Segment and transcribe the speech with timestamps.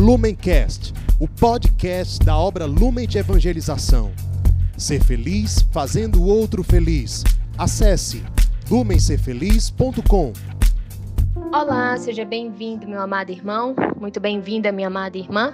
[0.00, 4.10] Lumencast, o podcast da obra Lumen de Evangelização.
[4.74, 7.22] Ser feliz fazendo o outro feliz.
[7.58, 8.24] Acesse
[8.70, 10.32] lumencerfeliz.com.
[11.52, 13.76] Olá, seja bem-vindo, meu amado irmão.
[14.00, 15.52] Muito bem-vinda, minha amada irmã.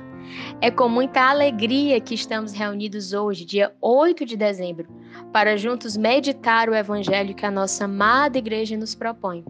[0.61, 4.87] É com muita alegria que estamos reunidos hoje, dia 8 de dezembro,
[5.33, 9.45] para juntos meditar o evangelho que a nossa amada igreja nos propõe.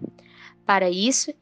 [0.65, 1.35] Para isso,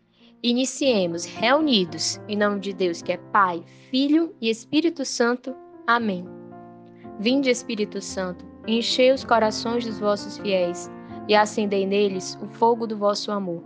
[0.45, 5.57] iniciemos reunidos em nome de Deus, que é Pai, Filho e Espírito Santo.
[5.87, 6.29] Amém.
[7.19, 10.91] Vinde, Espírito Santo, enchei os corações dos vossos fiéis
[11.27, 13.65] e acendei neles o fogo do vosso amor.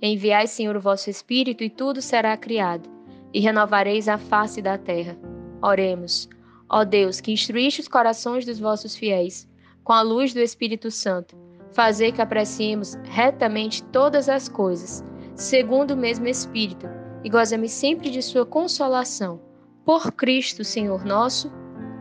[0.00, 2.88] Enviai, Senhor, o vosso Espírito, e tudo será criado,
[3.34, 5.18] e renovareis a face da terra.
[5.60, 6.28] Oremos.
[6.68, 9.48] Ó Deus, que instruíste os corações dos vossos fiéis,
[9.82, 11.36] com a luz do Espírito Santo,
[11.72, 15.04] fazer que apreciemos retamente todas as coisas,
[15.40, 16.86] segundo o mesmo Espírito,
[17.24, 19.40] e gozemos sempre de sua consolação.
[19.86, 21.50] Por Cristo, Senhor nosso.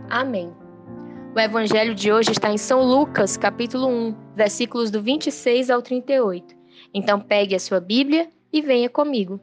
[0.10, 0.54] Amém.
[1.34, 6.54] O evangelho de hoje está em São Lucas, capítulo 1, versículos do 26 ao 38.
[6.94, 9.40] Então pegue a sua Bíblia e venha comigo.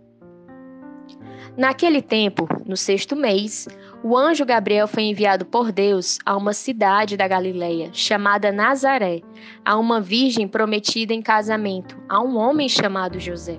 [1.57, 3.67] Naquele tempo, no sexto mês,
[4.05, 9.23] o anjo Gabriel foi enviado por Deus a uma cidade da Galileia, chamada Nazaré,
[9.65, 13.59] a uma virgem prometida em casamento a um homem chamado José.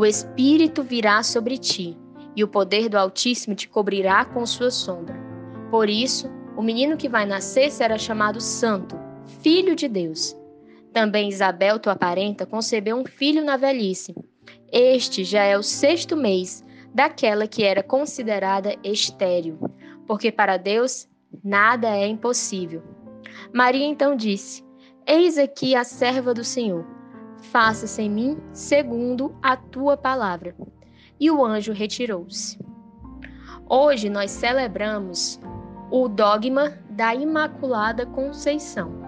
[0.00, 1.94] o Espírito virá sobre ti,
[2.34, 5.14] e o poder do Altíssimo te cobrirá com sua sombra.
[5.70, 8.98] Por isso, o menino que vai nascer será chamado Santo,
[9.42, 10.34] Filho de Deus.
[10.90, 14.14] Também Isabel, tua parenta, concebeu um filho na velhice.
[14.72, 19.58] Este já é o sexto mês daquela que era considerada estéril,
[20.06, 21.06] porque para Deus
[21.44, 22.82] nada é impossível.
[23.52, 24.64] Maria então disse:
[25.06, 26.99] Eis aqui a serva do Senhor
[27.50, 30.54] faça-se em mim segundo a tua palavra.
[31.18, 32.58] E o anjo retirou-se.
[33.68, 35.40] Hoje nós celebramos
[35.90, 39.00] o dogma da Imaculada Conceição.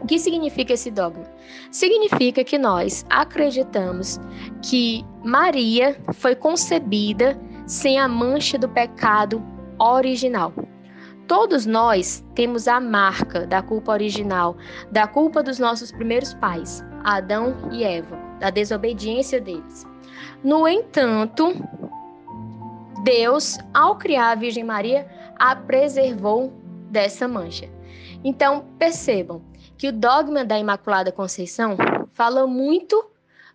[0.00, 1.24] O que significa esse dogma?
[1.70, 4.18] Significa que nós acreditamos
[4.62, 9.42] que Maria foi concebida sem a mancha do pecado
[9.78, 10.52] original.
[11.26, 14.56] Todos nós temos a marca da culpa original,
[14.90, 16.82] da culpa dos nossos primeiros pais.
[17.04, 19.86] Adão e Eva, da desobediência deles.
[20.42, 21.54] No entanto,
[23.02, 26.52] Deus, ao criar a Virgem Maria, a preservou
[26.90, 27.68] dessa mancha.
[28.22, 29.42] Então, percebam
[29.78, 31.76] que o dogma da Imaculada Conceição
[32.12, 33.06] fala muito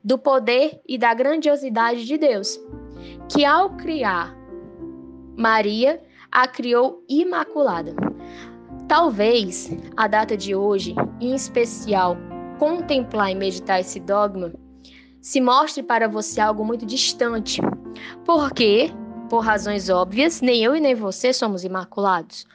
[0.03, 2.59] do poder e da grandiosidade de Deus,
[3.29, 4.35] que ao criar
[5.38, 6.01] Maria,
[6.31, 7.94] a criou imaculada.
[8.88, 12.17] Talvez a data de hoje, em especial
[12.57, 14.53] contemplar e meditar esse dogma
[15.21, 17.59] se mostre para você algo muito distante.
[18.23, 18.91] Porque,
[19.27, 22.45] por razões óbvias, nem eu e nem você somos imaculados.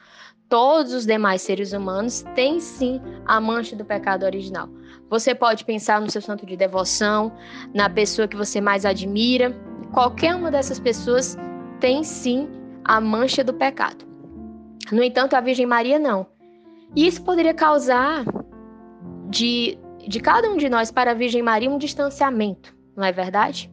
[0.47, 4.69] Todos os demais seres humanos têm sim a mancha do pecado original.
[5.09, 7.33] Você pode pensar no seu santo de devoção,
[7.73, 9.53] na pessoa que você mais admira.
[9.91, 11.37] Qualquer uma dessas pessoas
[11.81, 12.49] tem sim
[12.85, 14.05] a mancha do pecado.
[14.91, 16.25] No entanto, a Virgem Maria não.
[16.95, 18.23] E isso poderia causar
[19.29, 19.77] de
[20.07, 23.71] de cada um de nós para a Virgem Maria um distanciamento, não é verdade?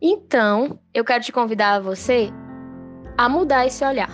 [0.00, 2.30] Então, eu quero te convidar a você
[3.16, 4.10] a mudar esse olhar,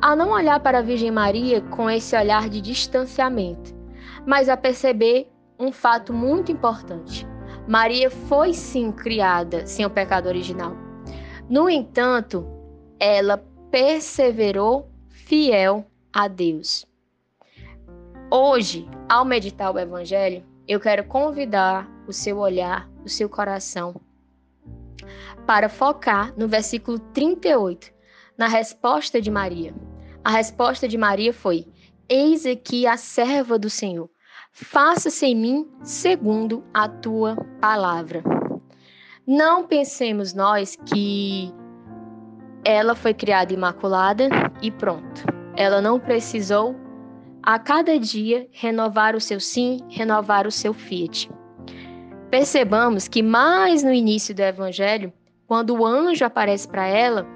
[0.00, 3.74] a não olhar para a Virgem Maria com esse olhar de distanciamento,
[4.26, 5.28] mas a perceber
[5.58, 7.26] um fato muito importante.
[7.68, 10.74] Maria foi sim criada sem o pecado original.
[11.48, 12.46] No entanto,
[12.98, 13.38] ela
[13.70, 16.86] perseverou fiel a Deus.
[18.30, 24.00] Hoje, ao meditar o Evangelho, eu quero convidar o seu olhar, o seu coração,
[25.46, 27.92] para focar no versículo 38,
[28.38, 29.74] na resposta de Maria.
[30.24, 31.66] A resposta de Maria foi:
[32.08, 34.08] Eis aqui a serva do Senhor.
[34.52, 38.22] Faça-se em mim segundo a tua palavra.
[39.26, 41.52] Não pensemos nós que
[42.64, 44.28] ela foi criada imaculada
[44.60, 45.24] e pronto.
[45.56, 46.76] Ela não precisou
[47.42, 51.28] a cada dia renovar o seu sim, renovar o seu fiat.
[52.30, 55.12] Percebamos que mais no início do evangelho,
[55.46, 57.26] quando o anjo aparece para ela,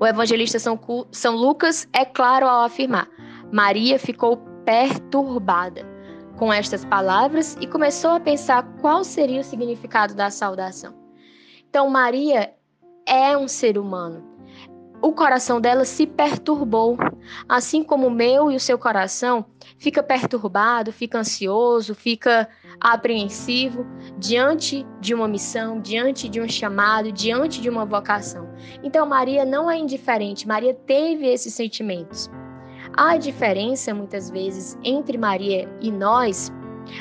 [0.00, 3.08] o evangelista São, São Lucas é claro ao afirmar:
[3.52, 5.86] Maria ficou perturbada
[6.38, 10.94] com estas palavras e começou a pensar qual seria o significado da saudação.
[11.68, 12.54] Então, Maria
[13.06, 14.31] é um ser humano.
[15.02, 16.96] O coração dela se perturbou,
[17.48, 19.44] assim como o meu e o seu coração
[19.76, 22.48] fica perturbado, fica ansioso, fica
[22.80, 23.84] apreensivo
[24.16, 28.48] diante de uma missão, diante de um chamado, diante de uma vocação.
[28.80, 32.30] Então Maria não é indiferente, Maria teve esses sentimentos.
[32.96, 36.48] A diferença muitas vezes entre Maria e nós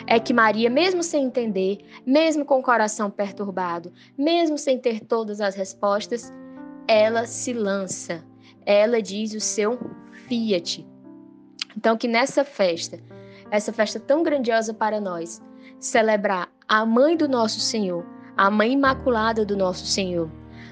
[0.07, 5.39] é que Maria, mesmo sem entender, mesmo com o coração perturbado, mesmo sem ter todas
[5.39, 6.33] as respostas,
[6.88, 8.24] ela se lança.
[8.66, 9.80] Ela diz o seu
[10.28, 10.88] fiat.
[11.75, 13.00] Então, que nessa festa,
[13.50, 15.42] essa festa tão grandiosa para nós,
[15.80, 18.06] celebrar a mãe do nosso Senhor,
[18.38, 20.30] a mãe imaculada do nosso Senhor,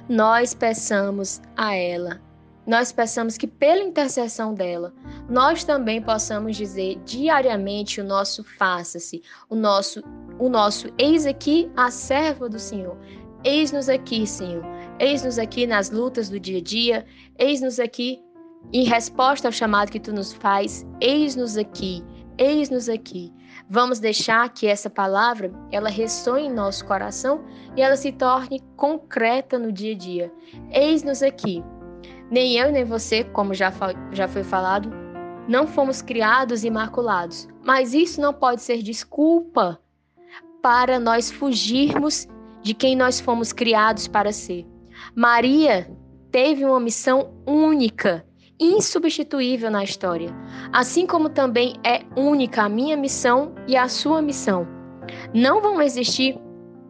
[0.08, 2.22] nós peçamos a ela,
[2.66, 4.94] nós peçamos que pela intercessão dela,
[5.28, 10.04] nós também possamos dizer diariamente o nosso faça-se, o nosso
[10.38, 12.98] o nosso eis aqui a serva do Senhor.
[13.44, 14.64] Eis-nos aqui, Senhor.
[15.00, 17.06] Eis-nos aqui nas lutas do dia a dia.
[17.38, 18.22] Eis-nos aqui
[18.74, 20.86] em resposta ao chamado que tu nos faz.
[21.00, 22.04] Eis-nos aqui.
[22.38, 23.34] Eis-nos aqui.
[23.70, 27.44] Vamos deixar que essa palavra ela ressoe em nosso coração
[27.76, 30.32] e ela se torne concreta no dia a dia.
[30.72, 31.64] Eis-nos aqui.
[32.30, 33.74] Nem eu nem você, como já,
[34.12, 34.92] já foi falado,
[35.48, 39.80] não fomos criados imaculados, mas isso não pode ser desculpa
[40.62, 42.28] para nós fugirmos
[42.62, 44.66] de quem nós fomos criados para ser.
[45.16, 45.90] Maria
[46.32, 48.26] teve uma missão única,
[48.60, 50.30] insubstituível na história,
[50.74, 54.68] assim como também é única a minha missão e a sua missão.
[55.34, 56.38] Não vão existir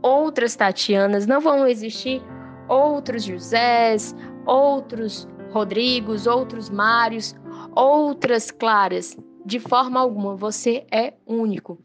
[0.02, 2.22] outras Tatianas, não vão existir
[2.68, 4.16] outros Josés,
[4.46, 7.36] outros Rodrigos, outros Mários,
[7.76, 9.18] outras Claras.
[9.46, 11.80] De forma alguma, você é único.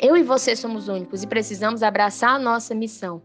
[0.00, 3.22] Eu e você somos únicos e precisamos abraçar a nossa missão.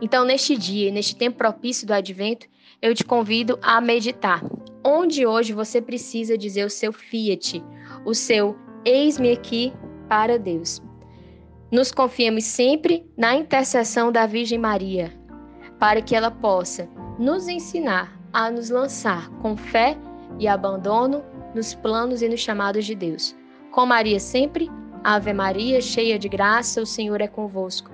[0.00, 2.46] Então, neste dia, neste tempo propício do advento,
[2.80, 4.42] eu te convido a meditar.
[4.84, 7.64] Onde hoje você precisa dizer o seu fiat,
[8.04, 9.72] o seu eis-me aqui
[10.08, 10.82] para Deus.
[11.70, 15.12] Nos confiemos sempre na intercessão da Virgem Maria,
[15.78, 16.88] para que ela possa
[17.18, 19.96] nos ensinar a nos lançar com fé
[20.38, 21.24] e abandono
[21.54, 23.34] nos planos e nos chamados de Deus.
[23.70, 24.70] Com Maria sempre,
[25.02, 27.93] Ave Maria, cheia de graça, o Senhor é convosco.